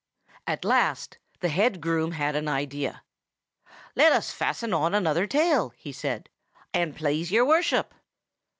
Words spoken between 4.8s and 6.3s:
another tail," he said,